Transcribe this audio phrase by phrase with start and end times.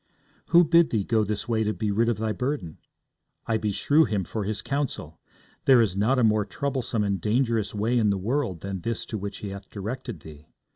[0.47, 2.79] 'Who bid thee go this way to be rid of thy burden?
[3.45, 5.19] I beshrew him for his counsel.
[5.65, 9.05] There is not a more troublesome and dangerous way in the world than this is
[9.05, 10.47] to which he hath directed thee.